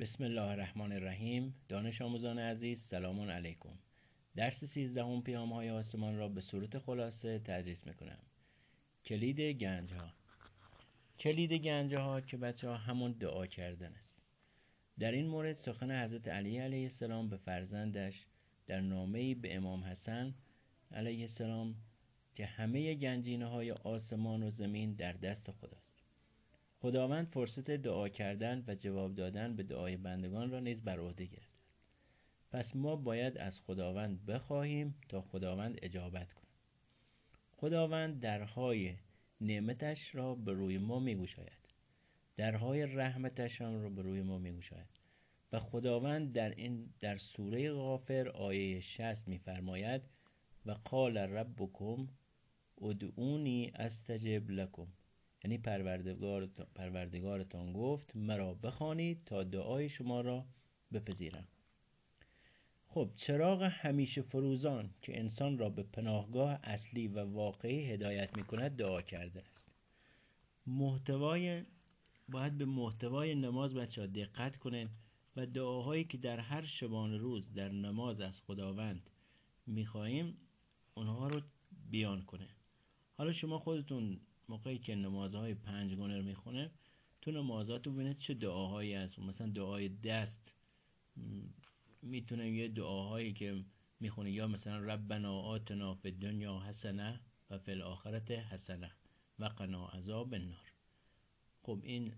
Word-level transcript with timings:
بسم 0.00 0.24
الله 0.24 0.42
الرحمن 0.42 0.92
الرحیم. 0.92 1.54
دانش 1.68 2.02
آموزان 2.02 2.38
عزیز 2.38 2.80
سلام 2.80 3.20
علیکم. 3.20 3.78
درس 4.36 4.64
سیزدهم 4.64 5.22
پیام 5.22 5.52
های 5.52 5.70
آسمان 5.70 6.16
را 6.16 6.28
به 6.28 6.40
صورت 6.40 6.78
خلاصه 6.78 7.38
تدریس 7.38 7.86
می‌کنم. 7.86 8.18
کلید 9.04 9.40
گنج 9.40 9.92
ها 9.92 10.12
کلید 11.18 11.52
گنج 11.52 11.94
ها 11.94 12.20
که 12.20 12.36
بچه 12.36 12.68
ها 12.68 12.76
همون 12.76 13.12
دعا 13.12 13.46
کردن 13.46 13.92
است. 13.92 14.14
در 14.98 15.12
این 15.12 15.26
مورد 15.26 15.56
سخن 15.56 16.04
حضرت 16.04 16.28
علی 16.28 16.58
علیه 16.58 16.82
السلام 16.82 17.28
به 17.28 17.36
فرزندش 17.36 18.26
در 18.66 18.80
نامه 18.80 19.34
به 19.34 19.56
امام 19.56 19.84
حسن 19.84 20.34
علیه 20.92 21.20
السلام 21.20 21.74
که 22.34 22.46
همه 22.46 22.94
گنجینه 22.94 23.46
های 23.46 23.72
آسمان 23.72 24.42
و 24.42 24.50
زمین 24.50 24.94
در 24.94 25.12
دست 25.12 25.50
خداست. 25.50 25.89
خداوند 26.82 27.26
فرصت 27.26 27.70
دعا 27.70 28.08
کردن 28.08 28.64
و 28.66 28.74
جواب 28.74 29.14
دادن 29.14 29.56
به 29.56 29.62
دعای 29.62 29.96
بندگان 29.96 30.50
را 30.50 30.60
نیز 30.60 30.82
بر 30.82 30.98
عهده 30.98 31.24
گرفته 31.24 31.60
پس 32.50 32.76
ما 32.76 32.96
باید 32.96 33.38
از 33.38 33.60
خداوند 33.60 34.26
بخواهیم 34.26 34.94
تا 35.08 35.20
خداوند 35.20 35.78
اجابت 35.82 36.32
کند. 36.32 36.46
خداوند 37.52 38.20
درهای 38.20 38.94
نعمتش 39.40 40.14
را 40.14 40.34
به 40.34 40.52
روی 40.52 40.78
ما 40.78 40.98
میگوشاید 40.98 41.68
درهای 42.36 42.86
رحمتش 42.86 43.60
را 43.60 43.88
به 43.88 44.02
روی 44.02 44.22
ما 44.22 44.38
میگوشاید 44.38 45.00
و 45.52 45.58
خداوند 45.58 46.32
در 46.32 46.50
این 46.50 46.92
در 47.00 47.16
سوره 47.18 47.72
غافر 47.72 48.28
آیه 48.28 48.80
60 48.80 49.28
میفرماید 49.28 50.02
و 50.66 50.72
قال 50.72 51.16
ربکم 51.16 52.08
ادعونی 52.82 53.72
استجب 53.74 54.50
لکم. 54.50 54.86
یعنی 55.44 55.58
پروردگار 55.58 56.46
پروردگارتان 56.74 57.72
گفت 57.72 58.16
مرا 58.16 58.54
بخوانید 58.54 59.24
تا 59.24 59.44
دعای 59.44 59.88
شما 59.88 60.20
را 60.20 60.46
بپذیرم. 60.92 61.48
خب 62.86 63.10
چراغ 63.16 63.62
همیشه 63.62 64.22
فروزان 64.22 64.90
که 65.02 65.18
انسان 65.18 65.58
را 65.58 65.70
به 65.70 65.82
پناهگاه 65.82 66.58
اصلی 66.62 67.08
و 67.08 67.24
واقعی 67.24 67.90
هدایت 67.90 68.36
می 68.36 68.44
کند 68.44 68.76
دعا 68.76 69.02
کرده 69.02 69.42
است. 69.42 69.72
محتوای 70.66 71.64
باید 72.28 72.58
به 72.58 72.64
محتوای 72.64 73.34
نماز 73.34 73.74
بچه 73.74 74.00
ها 74.00 74.06
دقت 74.06 74.56
کنید 74.56 74.90
و 75.36 75.46
دعاهایی 75.46 76.04
که 76.04 76.18
در 76.18 76.40
هر 76.40 76.64
شبان 76.64 77.18
روز 77.18 77.52
در 77.52 77.68
نماز 77.68 78.20
از 78.20 78.40
خداوند 78.40 79.10
می‌خواهیم 79.66 80.36
اونها 80.94 81.28
رو 81.28 81.40
بیان 81.90 82.22
کنه. 82.22 82.48
حالا 83.12 83.32
شما 83.32 83.58
خودتون 83.58 84.20
موقعی 84.50 84.78
که 84.78 84.94
نمازهای 84.94 85.54
پنج 85.54 85.94
گونه 85.94 86.16
رو 86.16 86.22
می‌خونه 86.22 86.70
تو 87.22 87.30
نمازات 87.30 87.86
رو 87.86 87.92
ببینید 87.92 88.18
چه 88.18 88.34
دعاهایی 88.34 88.94
هست. 88.94 89.18
مثلا 89.18 89.46
دعای 89.46 89.88
دست 89.88 90.52
می‌تونه 92.02 92.50
یه 92.50 92.68
دعاهایی 92.68 93.32
که 93.32 93.64
می‌خونه. 94.00 94.30
یا 94.30 94.46
مثلا 94.46 94.78
ربنا 94.78 95.40
آتنا 95.40 95.94
فی 95.94 96.10
دنیا 96.10 96.60
حسنه 96.60 97.20
و 97.50 97.58
فی 97.58 97.72
الاخرت 97.72 98.30
حسنه 98.30 98.90
و 99.38 99.44
قنا 99.44 99.86
عذاب 99.88 100.34
النار. 100.34 100.72
خب 101.62 101.78
این 101.82 102.12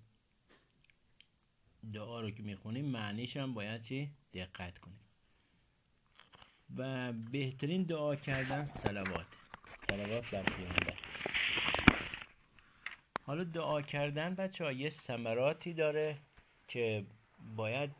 دعا 1.92 2.20
رو 2.20 2.30
که 2.30 2.42
می‌خونیم 2.42 2.84
معنیش 2.84 3.36
هم 3.36 3.54
باید 3.54 3.82
چی؟ 3.82 4.10
دقت 4.32 4.78
کنیم. 4.78 5.00
و 6.76 7.12
بهترین 7.12 7.82
دعا 7.82 8.16
کردن 8.16 8.64
سلوات. 8.64 9.26
سلوات 9.88 10.30
بر 10.30 10.42
پیامبر. 10.42 10.98
حالا 13.32 13.44
دعا 13.44 13.82
کردن 13.82 14.34
بچه 14.34 14.64
ها 14.64 14.72
یه 14.72 14.90
سمراتی 14.90 15.72
داره 15.72 16.18
که 16.68 17.06
باید 17.56 17.90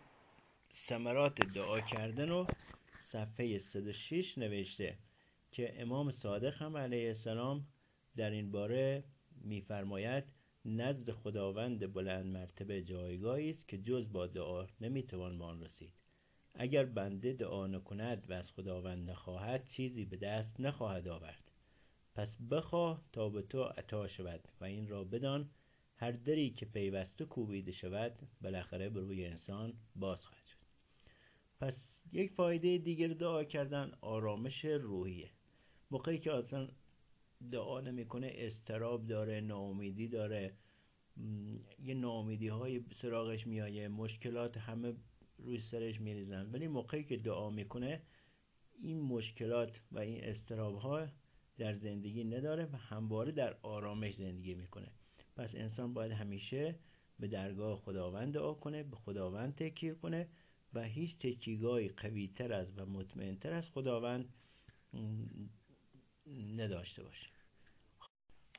سمرات 0.70 1.40
دعا 1.40 1.80
کردن 1.80 2.28
رو 2.28 2.46
صفحه 2.98 3.58
106 3.58 4.38
نوشته 4.38 4.98
که 5.52 5.82
امام 5.82 6.10
صادق 6.10 6.62
هم 6.62 6.76
علیه 6.76 7.08
السلام 7.08 7.66
در 8.16 8.30
این 8.30 8.50
باره 8.50 9.04
میفرماید 9.44 10.24
نزد 10.64 11.10
خداوند 11.10 11.92
بلند 11.92 12.26
مرتبه 12.26 12.82
جایگاهی 12.82 13.50
است 13.50 13.68
که 13.68 13.78
جز 13.78 14.12
با 14.12 14.26
دعا 14.26 14.66
نمی‌توان 14.80 15.38
به 15.38 15.44
آن 15.44 15.62
رسید. 15.62 15.92
اگر 16.54 16.84
بنده 16.84 17.32
دعا 17.32 17.66
نکند 17.66 18.30
و 18.30 18.32
از 18.32 18.50
خداوند 18.50 19.10
نخواهد 19.10 19.68
چیزی 19.68 20.04
به 20.04 20.16
دست 20.16 20.60
نخواهد 20.60 21.08
آورد. 21.08 21.51
پس 22.14 22.36
بخواه 22.50 23.04
تا 23.12 23.28
به 23.28 23.42
تو 23.42 23.62
عطا 23.62 24.08
شود 24.08 24.48
و 24.60 24.64
این 24.64 24.88
را 24.88 25.04
بدان. 25.04 25.50
هر 25.96 26.12
دری 26.12 26.50
که 26.50 26.66
پیوسته 26.66 27.24
کوبیده 27.24 27.72
شود 27.72 28.18
بالاخره 28.40 28.88
به 28.88 29.00
روی 29.00 29.26
انسان 29.26 29.74
باز 29.96 30.26
خواهد 30.26 30.46
شد. 30.46 30.56
پس 31.60 32.02
یک 32.12 32.30
فایده 32.30 32.78
دیگر 32.78 33.08
دعا 33.08 33.44
کردن 33.44 33.92
آرامش 34.00 34.64
روحیه. 34.64 35.30
موقعی 35.90 36.18
که 36.18 36.32
اصلا 36.32 36.68
دعا 37.50 37.80
نمی‌کنه 37.80 38.32
استراب 38.34 39.06
داره 39.06 39.40
ناامیدی 39.40 40.08
داره. 40.08 40.56
یه 41.84 41.94
ناامیدی 41.94 42.48
های 42.48 42.84
سراغش 42.92 43.46
میایه 43.46 43.88
مشکلات 43.88 44.56
همه 44.56 44.92
روی 45.38 45.60
سرش 45.60 46.00
میریزن. 46.00 46.50
ولی 46.52 46.68
موقعی 46.68 47.04
که 47.04 47.16
دعا 47.16 47.50
می‌کنه 47.50 48.02
این 48.82 49.00
مشکلات 49.00 49.80
و 49.92 49.98
این 49.98 50.24
استراب 50.24 50.76
ها 50.78 51.06
در 51.58 51.74
زندگی 51.74 52.24
نداره 52.24 52.68
و 52.72 52.76
همواره 52.76 53.32
در 53.32 53.56
آرامش 53.62 54.14
زندگی 54.14 54.54
می‌کنه. 54.54 54.88
پس 55.36 55.54
انسان 55.54 55.94
باید 55.94 56.12
همیشه 56.12 56.74
به 57.18 57.28
درگاه 57.28 57.76
خداوند 57.76 58.34
دعا 58.34 58.54
کنه 58.54 58.82
به 58.82 58.96
خداوند 58.96 59.54
تکیه 59.54 59.94
کنه 59.94 60.28
و 60.74 60.82
هیچ 60.82 61.18
تکیگاهی 61.18 61.88
قوی 61.88 62.28
تر 62.28 62.52
از 62.52 62.78
و 62.78 62.86
مطمئن 62.86 63.36
تر 63.36 63.52
از 63.52 63.70
خداوند 63.70 64.34
نداشته 66.56 67.02
باشه. 67.02 67.26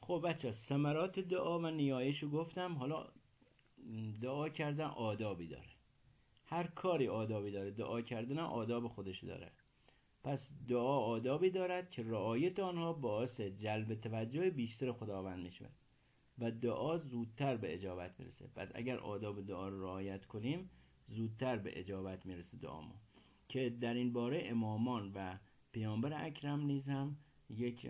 خب 0.02 0.22
بچه 0.26 0.52
سمرات 0.52 1.20
دعا 1.20 1.60
و 1.60 1.68
نیایش 1.68 2.24
رو 2.24 2.30
گفتم. 2.30 2.74
حالا 2.74 3.08
دعا 4.22 4.50
کردن 4.50 4.86
آدابی 4.86 5.48
داره. 5.48 5.70
هر 6.46 6.68
کاری 6.68 7.08
آدابی 7.08 7.52
داره. 7.52 7.72
دعا 7.72 8.02
کردن 8.02 8.40
آداب 8.40 8.88
خودش 8.88 9.24
داره. 9.24 9.52
پس 10.24 10.50
دعا 10.68 10.98
آدابی 11.00 11.50
دارد 11.50 11.90
که 11.90 12.04
رعایت 12.04 12.60
آنها 12.60 12.94
باعث 12.94 13.42
جلب 13.42 13.96
توجه 13.96 14.50
بیشتر 14.50 14.92
خداوند 14.92 15.40
می 15.40 15.52
و 16.40 16.52
دعا 16.52 16.98
زودتر 16.98 17.58
به 17.58 17.74
اجابت 17.74 18.20
می‌رسه 18.20 18.48
پس 18.56 18.72
اگر 18.76 18.98
آداب 18.98 19.46
دعا 19.46 19.70
رو 19.70 19.82
رعایت 19.82 20.26
کنیم 20.26 20.70
زودتر 21.08 21.58
به 21.58 21.80
اجابت 21.80 22.26
می‌رسه 22.26 22.58
دعامون 22.58 22.98
که 23.50 23.70
در 23.70 23.94
این 23.94 24.14
باره 24.14 24.44
امامان 24.46 25.12
و 25.16 25.38
پیامبر 25.72 26.26
اکرم 26.26 26.62
نیز 26.62 26.90
هم 26.90 27.18
یک 27.50 27.86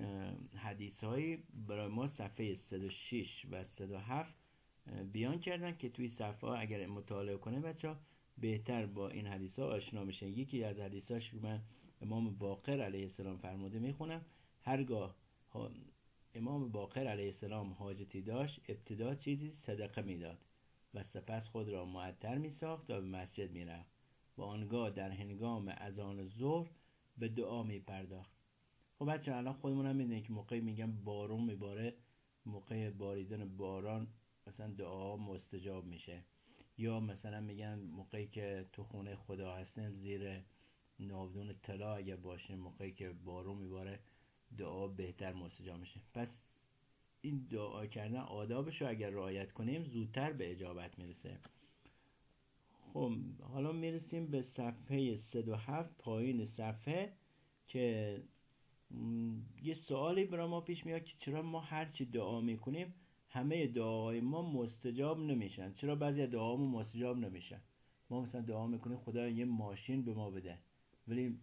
حدیث 0.56 1.04
هایی 1.04 1.44
برای 1.68 1.88
ما 1.88 2.08
صفحه 2.08 2.56
106 2.56 3.46
و 3.52 3.64
107 3.64 4.36
بیان 5.14 5.40
کردن 5.40 5.78
که 5.78 5.90
توی 5.90 6.08
صفحه 6.08 6.50
اگر 6.50 6.88
مطالعه 6.88 7.38
کنه 7.38 7.60
بچه 7.60 7.88
ها 7.90 7.98
بهتر 8.38 8.86
با 8.86 9.10
این 9.10 9.28
حدیث 9.28 9.60
ها 9.60 9.66
آشنا 9.66 10.04
میشه 10.04 10.30
یکی 10.30 10.64
از 10.64 10.80
حدیث 10.80 11.12
هاش 11.12 11.34
من 11.34 11.62
امام 12.02 12.38
باقر 12.38 12.82
علیه 12.82 13.02
السلام 13.02 13.38
فرموده 13.38 13.80
می‌خونم 13.80 14.26
هرگاه 14.62 15.16
امام 16.36 16.72
باقر 16.72 17.08
علیه 17.08 17.26
السلام 17.26 17.74
حاجتی 17.74 18.22
داشت 18.22 18.62
ابتدا 18.70 19.16
چیزی 19.16 19.52
صدقه 19.52 20.02
می‌داد 20.02 20.46
و 20.94 21.04
سپس 21.04 21.48
خود 21.48 21.70
را 21.70 21.86
معطر 21.86 22.38
می 22.38 22.50
ساخت 22.50 22.90
و 22.90 23.02
به 23.02 23.08
مسجد 23.08 23.52
می 23.52 23.66
رفت 23.66 23.92
و 24.38 24.42
آنگاه 24.42 24.90
در 24.90 25.12
هنگام 25.12 25.74
اذان 25.78 26.28
ظهر 26.28 26.72
به 27.18 27.28
دعا 27.28 27.64
می 27.64 27.80
پرداخت 27.80 28.32
خب 29.00 29.06
بچه 29.06 29.36
الان 29.36 29.54
خودمون 29.54 29.86
هم 29.86 29.96
می‌دونیم 29.96 30.24
که 30.24 30.34
موقعی 30.34 30.62
میگم 30.62 31.04
بارون 31.04 31.44
میباره 31.44 31.94
موقع 32.46 32.90
باریدن 32.90 33.58
باران 33.58 34.08
مثلا 34.48 34.68
دعا 34.68 35.18
مستجاب 35.18 35.86
میشه. 35.86 36.24
یا 36.78 37.00
مثلا 37.00 37.42
میگن 37.42 37.80
موقعی 37.80 38.28
که 38.28 38.66
تو 38.74 38.84
خونه 38.84 39.16
خدا 39.16 39.56
هستیم 39.56 39.92
زیر 39.92 40.42
ناودون 41.00 41.54
طلا 41.54 41.96
اگر 41.96 42.16
باشه 42.16 42.56
موقعی 42.56 42.92
که 42.92 43.10
بارون 43.10 43.58
میباره 43.58 44.00
دعا 44.58 44.88
بهتر 44.88 45.34
مستجاب 45.34 45.80
میشه. 45.80 46.02
پس 46.14 46.44
این 47.22 47.48
دعا 47.50 47.86
کردن 47.86 48.20
آدابش 48.20 48.82
رو 48.82 48.90
اگر 48.90 49.10
رعایت 49.10 49.52
کنیم 49.52 49.84
زودتر 49.84 50.34
به 50.34 50.52
اجابت 50.52 51.00
می‌رسه. 51.00 51.40
خب 52.94 53.12
حالا 53.42 53.72
می‌رسیم 53.72 54.28
به 54.28 54.42
صفحه 54.42 55.16
107 55.16 55.98
پایین 55.98 56.46
صفحه 56.46 57.14
که 57.68 58.24
یه 59.64 59.74
سوالی 59.74 60.26
برای 60.26 60.48
ما 60.48 60.62
پیش 60.62 60.86
میاد 60.86 61.04
که 61.04 61.14
چرا 61.20 61.42
ما 61.42 61.60
هرچی 61.60 62.06
دعا 62.06 62.42
می‌کنیم 62.42 62.94
همه 63.34 63.68
دعاهای 63.68 64.22
ما 64.22 64.52
مستجاب 64.52 65.20
نمیشن. 65.20 65.74
چرا 65.74 65.96
بعضی 65.96 66.28
دعامون 66.28 66.70
مستجاب 66.70 67.18
نمیشن؟ 67.18 67.62
ما 68.10 68.22
مثلا 68.22 68.42
دعا 68.42 68.68
می‌کنیم 68.68 68.98
خدا 68.98 69.28
یه 69.28 69.46
ماشین 69.46 70.02
به 70.02 70.14
ما 70.14 70.30
بده. 70.30 70.58
ولی 71.08 71.40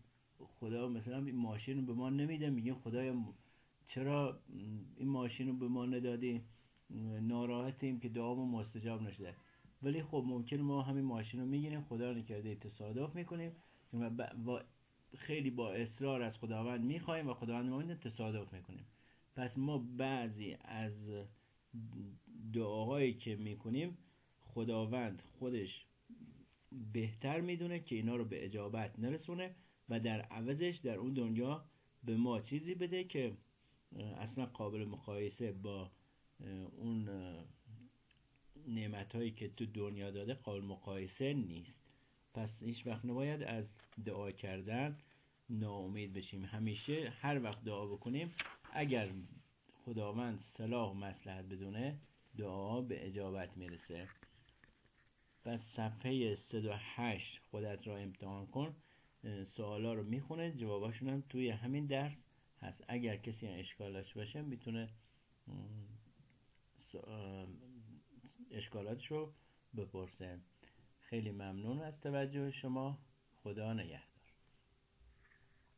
خدا 0.60 0.88
مثلا 0.88 1.24
این 1.24 1.36
ماشین 1.36 1.76
رو 1.76 1.82
به 1.86 1.92
ما 1.92 2.10
نمیده 2.10 2.50
میگه 2.50 2.74
خدای 2.74 3.12
چرا 3.88 4.40
این 4.96 5.08
ماشین 5.08 5.48
رو 5.48 5.54
به 5.54 5.68
ما 5.68 5.86
ندادی؟ 5.86 6.42
ناراحتیم 7.20 8.00
که 8.00 8.08
دعامون 8.08 8.48
مستجاب 8.48 9.02
نشده. 9.02 9.34
ولی 9.82 10.02
خب 10.02 10.24
ممکن 10.26 10.56
ما 10.56 10.82
همین 10.82 11.04
ماشین 11.04 11.40
رو 11.40 11.46
می‌گیریم 11.46 11.80
خدا 11.80 12.12
نکرده 12.12 12.54
تصادف 12.54 13.14
می‌کنیم. 13.14 13.52
و 13.92 14.10
با 14.44 14.62
خیلی 15.16 15.50
با 15.50 15.72
اصرار 15.72 16.22
از 16.22 16.38
خداوند 16.38 16.84
می‌خوایم 16.84 17.28
و 17.28 17.34
خداوند 17.34 17.70
ما 17.70 17.94
تصادف 17.94 18.52
می‌کنیم. 18.52 18.86
پس 19.36 19.58
ما 19.58 19.78
بعضی 19.78 20.56
از 20.64 20.92
دعاهایی 22.52 23.14
که 23.14 23.36
می‌کنیم 23.36 23.98
خداوند 24.40 25.22
خودش 25.38 25.86
بهتر 26.92 27.40
می‌دونه 27.40 27.80
که 27.80 27.96
اینا 27.96 28.16
رو 28.16 28.24
به 28.24 28.44
اجابت 28.44 28.98
نرسونه 28.98 29.54
و 29.88 30.00
در 30.00 30.20
عوضش 30.20 30.76
در 30.76 30.94
اون 30.94 31.14
دنیا 31.14 31.64
به 32.04 32.16
ما 32.16 32.40
چیزی 32.40 32.74
بده 32.74 33.04
که 33.04 33.36
اصلا 34.18 34.46
قابل 34.46 34.84
مقایسه 34.84 35.52
با 35.52 35.90
اون 36.76 37.08
نعمت 38.68 39.14
هایی 39.14 39.30
که 39.30 39.48
تو 39.48 39.66
دنیا 39.66 40.10
داده 40.10 40.34
قابل 40.34 40.60
مقایسه 40.60 41.32
نیست. 41.34 41.80
پس 42.34 42.62
هیچ 42.62 42.86
وقت 42.86 43.04
نباید 43.04 43.42
از 43.42 43.64
دعا 44.04 44.30
کردن 44.30 44.98
ناامید 45.48 46.12
بشیم. 46.12 46.44
همیشه 46.44 47.12
هر 47.20 47.42
وقت 47.42 47.64
دعا 47.64 47.86
بکنیم 47.86 48.34
اگر 48.72 49.12
خداوند 49.90 50.40
صلاح 50.40 50.90
و 50.90 50.94
مسلحت 50.94 51.44
بدونه 51.44 51.98
دعا 52.36 52.80
به 52.80 53.06
اجابت 53.06 53.56
می‌رسه. 53.56 54.08
پس 55.44 55.60
صفحه 55.60 56.34
108 56.34 57.40
خودت 57.50 57.86
را 57.86 57.96
امتحان 57.96 58.46
کن. 58.46 58.76
سوالا 59.46 59.94
رو 59.94 60.02
می‌خونه 60.02 60.52
جواباشون 60.52 61.08
هم 61.08 61.20
توی 61.28 61.50
همین 61.50 61.86
درس 61.86 62.24
هست. 62.60 62.84
اگر 62.88 63.16
کسی 63.16 63.46
اشکال 63.46 63.92
داشته 63.92 64.14
باشه 64.14 64.42
می‌تونه 64.42 64.88
اشکالاتش 68.50 69.10
رو 69.10 69.32
بپرسه. 69.76 70.40
خیلی 71.00 71.30
ممنون 71.30 71.80
از 71.80 72.00
توجه 72.00 72.50
شما. 72.50 72.98
خدا 73.34 73.72
نگهدار. 73.72 74.09